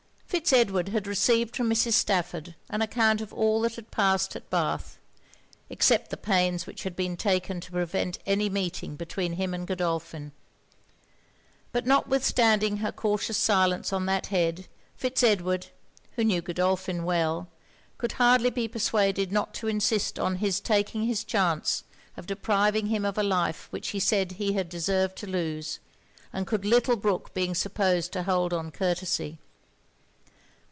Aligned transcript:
Fitz 0.33 0.53
Edward 0.53 0.87
had 0.89 1.07
received 1.07 1.57
from 1.57 1.69
Mrs. 1.69 1.91
Stafford 1.91 2.55
an 2.69 2.81
account 2.81 3.19
of 3.19 3.33
all 3.33 3.59
that 3.61 3.75
had 3.75 3.91
passed 3.91 4.33
at 4.33 4.49
Bath, 4.49 4.97
except 5.69 6.09
the 6.09 6.15
pains 6.15 6.65
which 6.65 6.83
had 6.83 6.95
been 6.95 7.17
taken 7.17 7.59
to 7.59 7.71
prevent 7.73 8.17
any 8.25 8.49
meeting 8.49 8.95
between 8.95 9.33
him 9.33 9.53
and 9.53 9.67
Godolphin. 9.67 10.31
But 11.73 11.85
notwithstanding 11.85 12.77
her 12.77 12.93
cautious 12.93 13.35
silence 13.37 13.91
on 13.91 14.05
that 14.05 14.27
head, 14.27 14.67
Fitz 14.95 15.21
Edward, 15.21 15.67
who 16.13 16.23
knew 16.23 16.41
Godolphin 16.41 17.03
well, 17.03 17.49
could 17.97 18.13
hardly 18.13 18.49
be 18.49 18.69
persuaded 18.69 19.33
not 19.33 19.53
to 19.55 19.67
insist 19.67 20.17
on 20.17 20.37
his 20.37 20.61
taking 20.61 21.03
his 21.03 21.25
chance 21.25 21.83
of 22.15 22.25
depriving 22.25 22.85
him 22.85 23.03
of 23.03 23.17
a 23.17 23.21
life 23.23 23.67
which 23.71 23.89
he 23.89 23.99
said 23.99 24.31
he 24.31 24.53
had 24.53 24.69
deserved 24.69 25.17
to 25.17 25.27
lose, 25.27 25.79
and 26.31 26.47
could 26.47 26.63
little 26.63 26.95
brook 26.95 27.33
being 27.33 27.53
supposed 27.53 28.13
to 28.13 28.23
hold 28.23 28.53
on 28.53 28.71
courtesy. 28.71 29.37